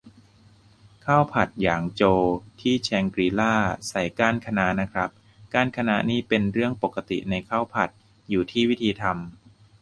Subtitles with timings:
[1.05, 2.21] ข้าวผัดหยางโจว
[2.61, 3.53] ที่แชงกรีลา
[3.87, 5.09] ใส่ก้านคะน้านะครับ
[5.53, 7.89] ก้านคะน้านี่เป็นเรื่องปกติในข้าวผัด
[8.29, 9.13] อยู่ที่วิธีทำ